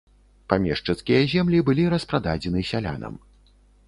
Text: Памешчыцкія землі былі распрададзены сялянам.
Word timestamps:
Памешчыцкія 0.51 1.19
землі 1.33 1.59
былі 1.67 1.85
распрададзены 1.95 2.65
сялянам. 2.71 3.21